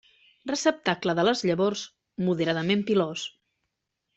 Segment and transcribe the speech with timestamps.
[0.51, 1.83] Receptacle de les llavors
[2.31, 3.29] moderadament pilós.